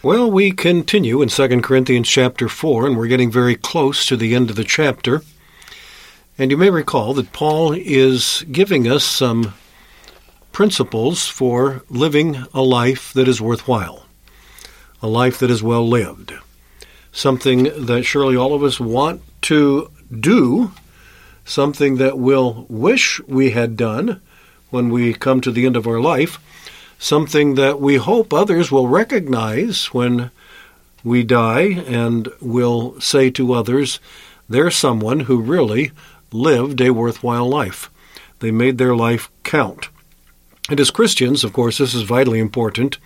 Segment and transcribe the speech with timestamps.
[0.00, 4.32] Well, we continue in 2 Corinthians chapter 4, and we're getting very close to the
[4.32, 5.22] end of the chapter.
[6.38, 9.54] And you may recall that Paul is giving us some
[10.52, 14.06] principles for living a life that is worthwhile,
[15.02, 16.32] a life that is well lived,
[17.10, 20.70] something that surely all of us want to do,
[21.44, 24.20] something that we'll wish we had done
[24.70, 26.38] when we come to the end of our life,
[26.98, 30.30] something that we hope others will recognize when
[31.04, 34.00] we die and will say to others,
[34.48, 35.92] there's someone who really
[36.32, 37.90] lived a worthwhile life.
[38.40, 39.88] They made their life count.
[40.68, 42.98] And as Christians, of course, this is vitally important.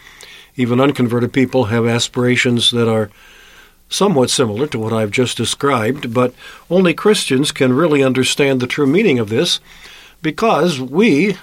[0.56, 3.10] Even unconverted people have aspirations that are
[3.88, 6.34] somewhat similar to what I've just described, but
[6.70, 9.60] only Christians can really understand the true meaning of this
[10.22, 11.36] because we,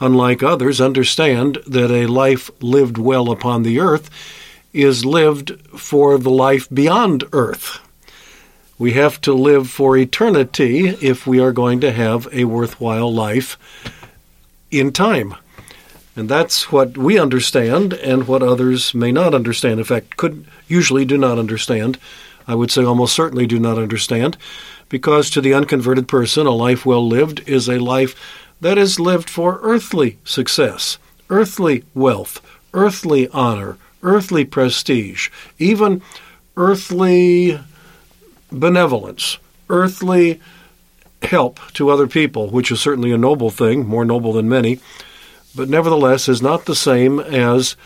[0.00, 4.10] unlike others, understand that a life lived well upon the earth
[4.72, 7.80] is lived for the life beyond earth.
[8.78, 13.58] We have to live for eternity if we are going to have a worthwhile life
[14.70, 15.34] in time.
[16.16, 19.80] And that's what we understand and what others may not understand.
[19.80, 21.98] In fact, could usually do not understand.
[22.46, 24.36] I would say almost certainly do not understand,
[24.88, 28.16] because to the unconverted person, a life well lived is a life
[28.60, 30.98] that is lived for earthly success,
[31.28, 32.40] earthly wealth,
[32.74, 36.02] earthly honor, earthly prestige, even
[36.56, 37.58] earthly
[38.50, 39.38] benevolence,
[39.68, 40.40] earthly
[41.22, 44.80] help to other people, which is certainly a noble thing, more noble than many,
[45.54, 47.76] but nevertheless is not the same as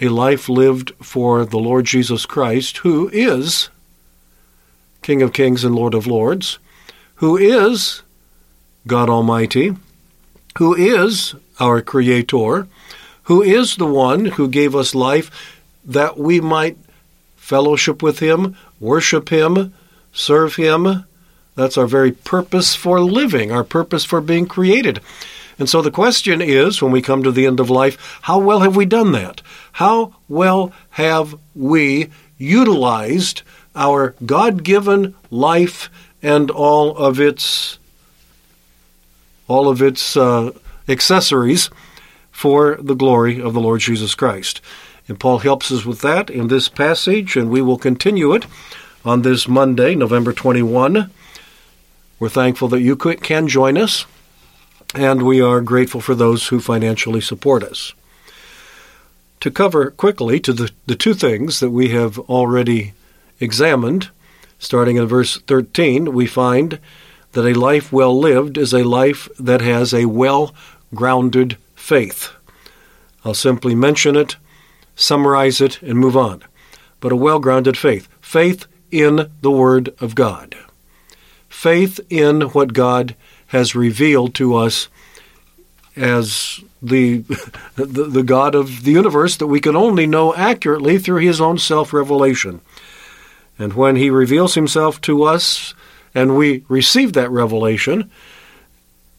[0.00, 3.68] a life lived for the Lord Jesus Christ, who is
[5.02, 6.58] King of Kings and Lord of Lords,
[7.16, 8.02] who is
[8.86, 9.74] God Almighty,
[10.58, 12.66] who is our Creator,
[13.24, 15.30] who is the one who gave us life
[15.84, 16.76] that we might
[17.36, 19.74] fellowship with Him, worship Him,
[20.12, 21.04] serve Him.
[21.54, 25.00] That's our very purpose for living, our purpose for being created.
[25.58, 28.60] And so the question is, when we come to the end of life, how well
[28.60, 29.40] have we done that?
[29.72, 33.42] How well have we utilized
[33.76, 35.90] our God given life
[36.22, 37.78] and all of its
[39.48, 40.52] all of its uh,
[40.88, 41.70] accessories
[42.30, 44.60] for the glory of the Lord Jesus Christ.
[45.06, 48.46] And Paul helps us with that in this passage, and we will continue it
[49.04, 51.10] on this Monday, November 21.
[52.18, 54.06] We're thankful that you can join us,
[54.94, 57.92] and we are grateful for those who financially support us.
[59.40, 62.94] To cover quickly to the, the two things that we have already
[63.40, 64.08] examined,
[64.58, 66.78] starting in verse 13, we find
[67.34, 70.54] that a life well lived is a life that has a well
[70.94, 72.32] grounded faith.
[73.24, 74.36] I'll simply mention it,
[74.96, 76.42] summarize it, and move on.
[77.00, 78.08] But a well grounded faith.
[78.20, 80.56] Faith in the Word of God.
[81.48, 83.14] Faith in what God
[83.48, 84.88] has revealed to us
[85.96, 87.18] as the,
[87.76, 91.58] the, the God of the universe that we can only know accurately through His own
[91.58, 92.60] self revelation.
[93.58, 95.74] And when He reveals Himself to us
[96.14, 98.10] and we receive that revelation,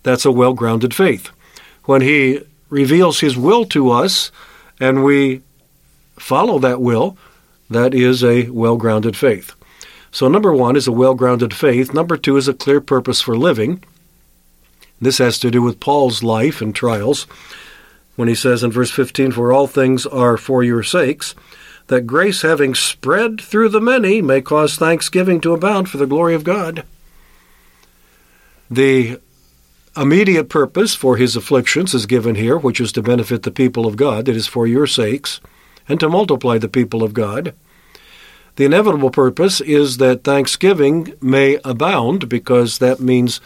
[0.04, 1.30] that's a well grounded faith.
[1.86, 4.32] When He reveals His will to us
[4.80, 5.42] and we
[6.18, 7.18] follow that will,
[7.70, 9.54] that is a well grounded faith.
[10.12, 11.94] So, number one is a well grounded faith.
[11.94, 13.84] Number two is a clear purpose for living.
[15.02, 17.28] This has to do with Paul's life and trials
[18.16, 21.36] when he says in verse 15, For all things are for your sakes,
[21.88, 26.34] that grace having spread through the many may cause thanksgiving to abound for the glory
[26.34, 26.84] of God.
[28.70, 29.20] The
[29.96, 33.96] immediate purpose for his afflictions is given here, which is to benefit the people of
[33.96, 35.40] God, that is for your sakes,
[35.88, 37.54] and to multiply the people of God.
[38.56, 43.40] The inevitable purpose is that thanksgiving may abound, because that means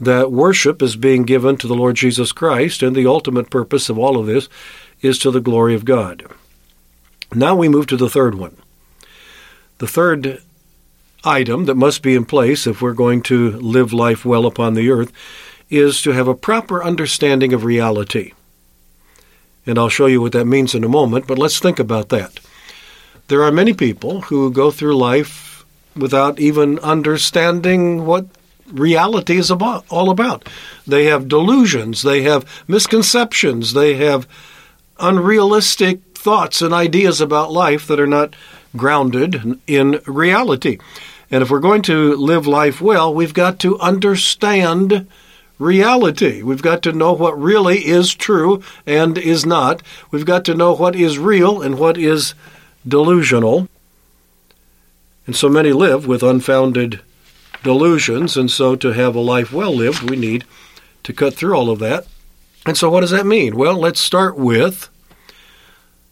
[0.00, 3.98] that worship is being given to the Lord Jesus Christ, and the ultimate purpose of
[3.98, 4.48] all of this
[5.00, 6.26] is to the glory of God.
[7.34, 8.56] Now we move to the third one.
[9.78, 10.42] The third
[11.24, 14.90] item that must be in place if we're going to live life well upon the
[14.90, 15.12] earth
[15.68, 18.32] is to have a proper understanding of reality.
[19.66, 22.38] And I'll show you what that means in a moment, but let's think about that.
[23.28, 25.64] There are many people who go through life
[25.96, 28.26] without even understanding what
[28.72, 30.48] reality is about, all about.
[30.86, 34.28] They have delusions, they have misconceptions, they have
[35.00, 38.34] unrealistic thoughts and ideas about life that are not
[38.76, 40.76] grounded in reality.
[41.30, 45.06] And if we're going to live life well, we've got to understand
[45.60, 46.42] reality.
[46.42, 49.84] We've got to know what really is true and is not.
[50.10, 52.34] We've got to know what is real and what is
[52.86, 53.68] delusional.
[55.28, 57.02] And so many live with unfounded
[57.62, 60.44] delusions, and so to have a life well lived, we need
[61.04, 62.04] to cut through all of that.
[62.66, 63.56] And so, what does that mean?
[63.56, 64.90] Well, let's start with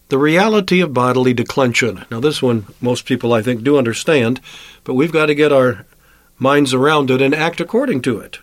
[0.09, 2.05] the reality of bodily declension.
[2.11, 4.41] Now, this one most people, I think, do understand,
[4.85, 5.87] but we've got to get our
[6.39, 8.39] minds around it and act according to it.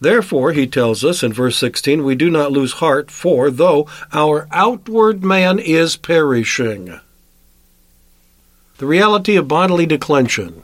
[0.00, 4.46] Therefore, he tells us in verse 16, we do not lose heart, for though our
[4.50, 7.00] outward man is perishing.
[8.78, 10.62] The reality of bodily declension.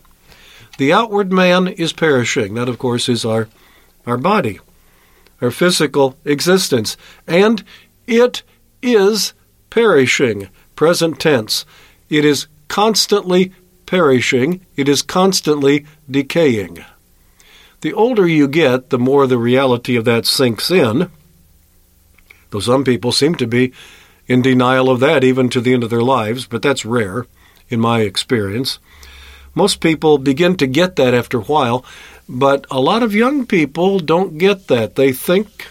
[0.78, 2.54] The outward man is perishing.
[2.54, 3.48] That, of course, is our,
[4.04, 4.58] our body,
[5.40, 6.96] our physical existence.
[7.26, 7.62] And
[8.06, 8.42] it
[8.82, 9.32] is
[9.70, 10.48] perishing.
[10.76, 11.64] Present tense.
[12.08, 13.52] It is constantly
[13.86, 14.64] perishing.
[14.76, 16.84] It is constantly decaying.
[17.80, 21.10] The older you get, the more the reality of that sinks in.
[22.50, 23.72] Though some people seem to be
[24.26, 27.26] in denial of that even to the end of their lives, but that's rare
[27.68, 28.78] in my experience.
[29.54, 31.84] Most people begin to get that after a while,
[32.28, 34.94] but a lot of young people don't get that.
[34.94, 35.66] They think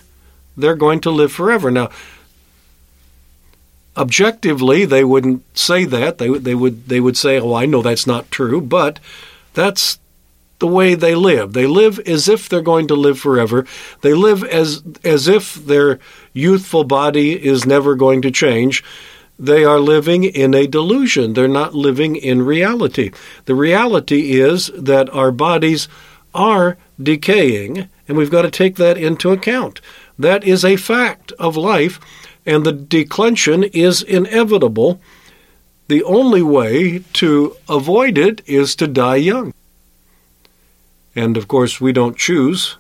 [0.58, 1.72] they're going to live forever.
[1.72, 1.90] Now,
[3.98, 6.18] objectively, they wouldn't say that.
[6.18, 9.00] They, they, would, they would say, oh, I know that's not true, but
[9.54, 10.00] that's
[10.60, 11.54] the way they live.
[11.54, 13.66] They live as if they're going to live forever.
[14.02, 16.00] They live as as if their
[16.34, 18.84] youthful body is never going to change.
[19.38, 21.34] They are living in a delusion.
[21.34, 23.12] They're not living in reality.
[23.46, 25.88] The reality is that our bodies
[26.36, 29.80] are decaying, and we've got to take that into account.
[30.18, 32.02] That is a fact of life,
[32.50, 35.00] and the declension is inevitable.
[35.88, 39.54] The only way to avoid it is to die young.
[41.16, 42.78] And of course, we don't choose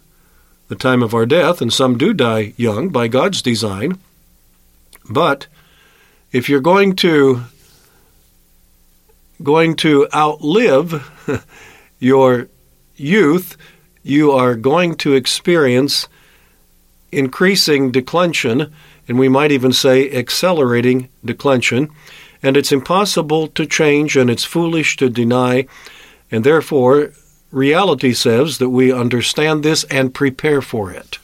[0.70, 4.00] the time of our death, and some do die young by God's design.
[5.08, 5.46] But
[6.32, 7.44] if you're going to
[9.44, 11.46] going to outlive
[12.00, 12.48] your
[12.96, 13.56] youth,
[14.02, 16.08] you are going to experience
[17.12, 18.74] increasing declension,
[19.10, 21.90] and we might even say accelerating declension.
[22.42, 25.68] And it's impossible to change, and it's foolish to deny,
[26.32, 27.12] and therefore
[27.52, 31.18] reality says that we understand this and prepare for it.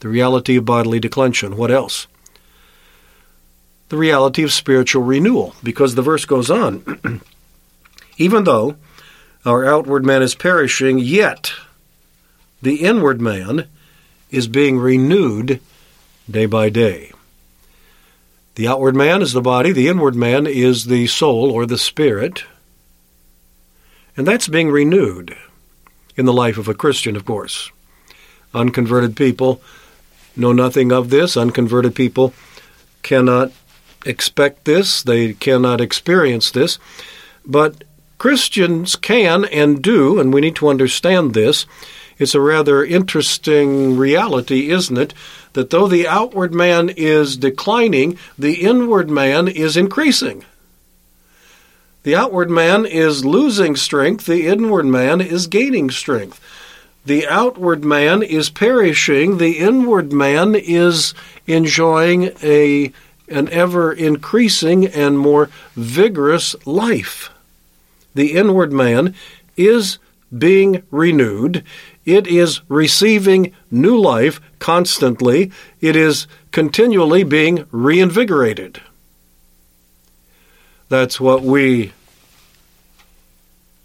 [0.00, 1.56] The reality of bodily declension.
[1.56, 2.06] What else?
[3.88, 7.20] the reality of spiritual renewal, because the verse goes on.
[8.18, 8.76] Even though
[9.44, 11.52] our outward man is perishing, yet
[12.62, 13.68] the inward man
[14.30, 15.60] is being renewed
[16.30, 17.12] day by day.
[18.56, 22.44] The outward man is the body, the inward man is the soul or the spirit.
[24.16, 25.36] And that's being renewed
[26.16, 27.70] in the life of a Christian, of course.
[28.54, 29.60] Unconverted people
[30.34, 31.36] know nothing of this.
[31.36, 32.32] Unconverted people
[33.02, 33.52] cannot
[34.06, 36.78] expect this, they cannot experience this.
[37.44, 37.84] But
[38.18, 41.66] Christians can and do, and we need to understand this.
[42.18, 45.12] It's a rather interesting reality, isn't it?
[45.52, 50.44] That though the outward man is declining, the inward man is increasing.
[52.02, 56.40] The outward man is losing strength, the inward man is gaining strength.
[57.04, 61.14] The outward man is perishing, the inward man is
[61.46, 62.92] enjoying a
[63.28, 67.30] an ever increasing and more vigorous life.
[68.14, 69.14] The inward man
[69.56, 69.98] is
[70.36, 71.64] being renewed.
[72.06, 75.50] It is receiving new life constantly.
[75.80, 78.80] It is continually being reinvigorated.
[80.88, 81.92] That's what we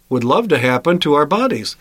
[0.08, 1.76] would love to happen to our bodies.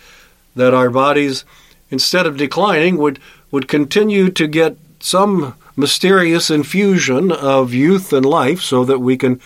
[0.57, 1.45] That our bodies,
[1.91, 3.19] instead of declining, would,
[3.51, 9.41] would continue to get some mysterious infusion of youth and life so that we can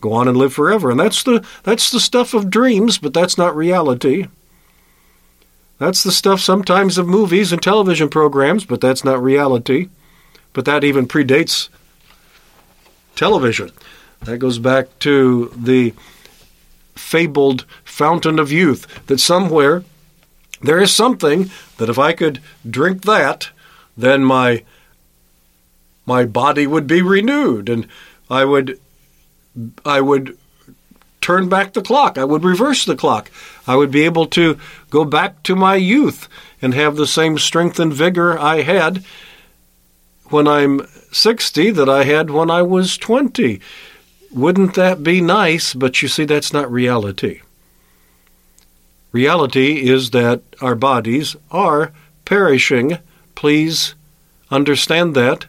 [0.00, 0.90] go on and live forever.
[0.90, 4.26] And that's the, that's the stuff of dreams, but that's not reality.
[5.82, 9.88] That's the stuff sometimes of movies and television programs, but that's not reality.
[10.52, 11.70] But that even predates
[13.16, 13.72] television.
[14.20, 15.92] That goes back to the
[16.94, 19.82] fabled fountain of youth, that somewhere
[20.60, 23.50] there is something that if I could drink that,
[23.96, 24.62] then my
[26.06, 27.88] my body would be renewed and
[28.30, 28.78] I would
[29.84, 30.38] I would
[31.22, 32.18] turn back the clock.
[32.18, 33.30] I would reverse the clock.
[33.66, 34.58] I would be able to
[34.90, 36.28] go back to my youth
[36.60, 39.04] and have the same strength and vigor I had
[40.26, 43.60] when I'm 60 that I had when I was 20.
[44.32, 45.74] Wouldn't that be nice?
[45.74, 47.40] But you see, that's not reality.
[49.12, 51.92] Reality is that our bodies are
[52.24, 52.98] perishing.
[53.34, 53.94] Please
[54.50, 55.46] understand that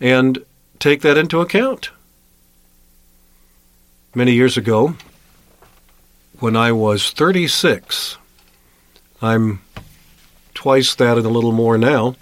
[0.00, 0.44] and
[0.78, 1.90] take that into account.
[4.14, 4.94] Many years ago,
[6.38, 8.18] when I was 36,
[9.22, 9.62] I'm
[10.52, 12.16] twice that and a little more now,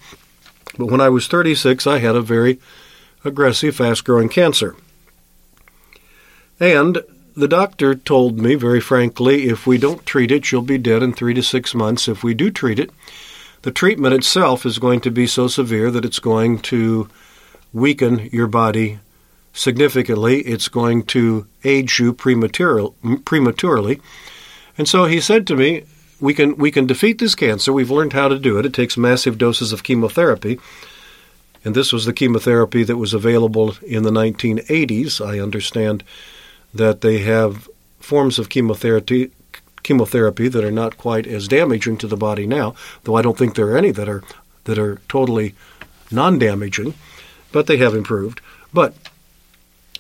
[0.79, 2.61] but when I was 36, I had a very
[3.25, 4.77] aggressive, fast growing cancer.
[6.61, 7.03] And
[7.35, 11.13] the doctor told me very frankly if we don't treat it, you'll be dead in
[11.13, 12.07] three to six months.
[12.07, 12.91] If we do treat it,
[13.63, 17.09] the treatment itself is going to be so severe that it's going to
[17.73, 19.01] weaken your body
[19.53, 20.41] significantly.
[20.41, 24.01] It's going to age you prematurely.
[24.79, 25.85] And so he said to me,
[26.21, 27.73] we can, we can defeat this cancer.
[27.73, 28.67] We've learned how to do it.
[28.67, 30.59] It takes massive doses of chemotherapy.
[31.65, 35.25] And this was the chemotherapy that was available in the 1980s.
[35.25, 36.05] I understand
[36.73, 39.31] that they have forms of chemotherapy
[39.83, 43.55] chemotherapy that are not quite as damaging to the body now, though I don't think
[43.55, 44.23] there are any that are
[44.65, 45.55] that are totally
[46.11, 46.95] non-damaging,
[47.51, 48.41] but they have improved.
[48.75, 48.95] But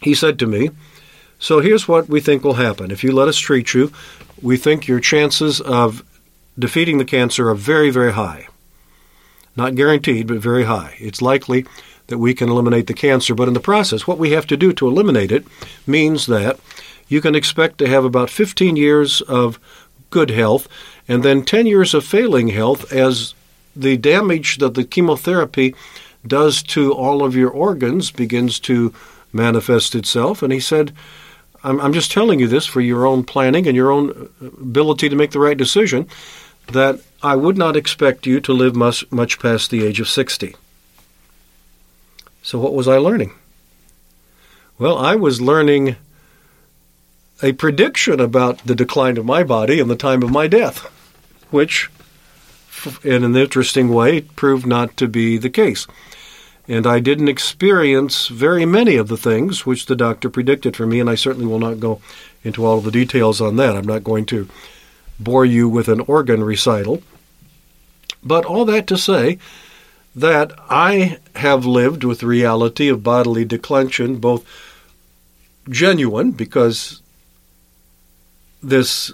[0.00, 0.70] he said to me,
[1.38, 2.90] "So here's what we think will happen.
[2.90, 3.92] If you let us treat you,
[4.42, 6.02] we think your chances of
[6.58, 8.48] defeating the cancer are very very high.
[9.56, 10.94] Not guaranteed, but very high.
[10.98, 11.66] It's likely
[12.06, 13.34] that we can eliminate the cancer.
[13.34, 15.46] But in the process, what we have to do to eliminate it
[15.86, 16.58] means that
[17.08, 19.58] you can expect to have about 15 years of
[20.10, 20.68] good health
[21.08, 23.34] and then 10 years of failing health as
[23.74, 25.74] the damage that the chemotherapy
[26.26, 28.92] does to all of your organs begins to
[29.32, 30.42] manifest itself.
[30.42, 30.92] And he said,
[31.62, 35.16] I'm, I'm just telling you this for your own planning and your own ability to
[35.16, 36.08] make the right decision,
[36.68, 40.54] that I would not expect you to live much, much past the age of 60.
[42.42, 43.32] So, what was I learning?
[44.78, 45.96] Well, I was learning
[47.42, 50.78] a prediction about the decline of my body and the time of my death,
[51.50, 51.90] which,
[53.04, 55.86] in an interesting way, proved not to be the case.
[56.70, 61.00] And I didn't experience very many of the things which the doctor predicted for me,
[61.00, 62.00] and I certainly will not go
[62.44, 63.74] into all of the details on that.
[63.74, 64.48] I'm not going to
[65.18, 67.02] bore you with an organ recital.
[68.22, 69.38] But all that to say,
[70.14, 74.44] that I have lived with reality of bodily declension, both
[75.68, 77.02] genuine, because
[78.62, 79.12] this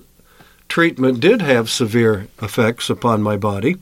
[0.68, 3.76] treatment did have severe effects upon my body,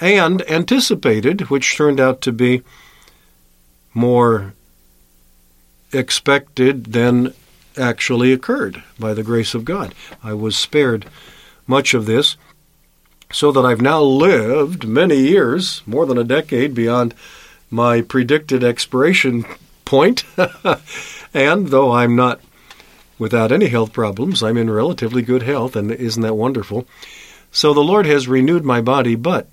[0.00, 2.62] and anticipated, which turned out to be
[3.96, 4.52] more
[5.90, 7.32] expected than
[7.78, 9.94] actually occurred by the grace of God.
[10.22, 11.06] I was spared
[11.66, 12.36] much of this
[13.32, 17.14] so that I've now lived many years, more than a decade beyond
[17.70, 19.46] my predicted expiration
[19.86, 20.24] point.
[21.34, 22.40] and though I'm not
[23.18, 26.86] without any health problems, I'm in relatively good health, and isn't that wonderful?
[27.50, 29.48] So the Lord has renewed my body, but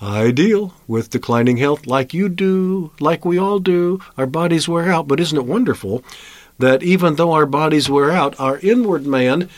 [0.00, 4.00] I deal with declining health like you do, like we all do.
[4.18, 6.04] Our bodies wear out, but isn't it wonderful
[6.58, 9.48] that even though our bodies wear out, our inward man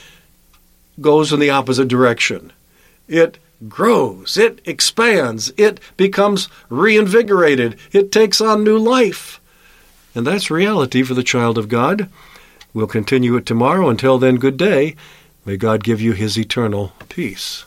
[1.00, 2.52] goes in the opposite direction?
[3.09, 9.40] it grows, it expands, it becomes reinvigorated, it takes on new life.
[10.14, 12.09] And that's reality for the child of God.
[12.73, 13.88] We'll continue it tomorrow.
[13.88, 14.95] Until then, good day.
[15.45, 17.64] May God give you his eternal peace.